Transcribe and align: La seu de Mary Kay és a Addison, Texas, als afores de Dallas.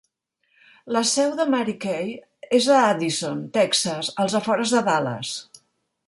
La 0.95 1.01
seu 1.09 1.33
de 1.39 1.43
Mary 1.55 1.75
Kay 1.83 2.09
és 2.59 2.69
a 2.77 2.79
Addison, 2.85 3.43
Texas, 3.59 4.09
als 4.25 4.37
afores 4.41 4.73
de 4.77 4.83
Dallas. 4.89 5.35